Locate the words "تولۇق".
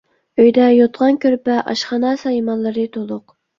2.99-3.39